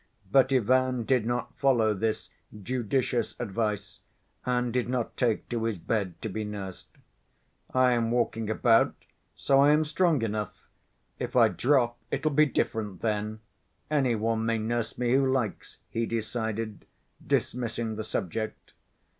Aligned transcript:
But 0.31 0.51
Ivan 0.51 1.03
did 1.03 1.27
not 1.27 1.55
follow 1.59 1.93
this 1.93 2.31
judicious 2.63 3.35
advice 3.39 3.99
and 4.47 4.73
did 4.73 4.89
not 4.89 5.15
take 5.15 5.47
to 5.49 5.65
his 5.65 5.77
bed 5.77 6.19
to 6.23 6.27
be 6.27 6.43
nursed. 6.43 6.87
"I 7.71 7.91
am 7.91 8.09
walking 8.09 8.49
about, 8.49 8.95
so 9.35 9.59
I 9.59 9.69
am 9.73 9.85
strong 9.85 10.23
enough, 10.23 10.57
if 11.19 11.35
I 11.35 11.49
drop, 11.49 11.99
it'll 12.09 12.31
be 12.31 12.47
different 12.47 13.01
then, 13.01 13.41
any 13.91 14.15
one 14.15 14.43
may 14.43 14.57
nurse 14.57 14.97
me 14.97 15.11
who 15.13 15.31
likes," 15.31 15.77
he 15.91 16.07
decided, 16.07 16.87
dismissing 17.27 17.95
the 17.95 18.03
subject. 18.03 18.73